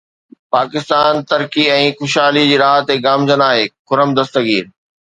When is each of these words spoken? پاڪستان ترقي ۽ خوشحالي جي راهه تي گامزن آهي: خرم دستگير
پاڪستان 0.55 1.13
ترقي 1.33 1.65
۽ 1.75 1.93
خوشحالي 2.01 2.45
جي 2.53 2.57
راهه 2.65 2.89
تي 2.89 2.95
گامزن 3.07 3.41
آهي: 3.53 3.65
خرم 3.93 4.19
دستگير 4.23 4.65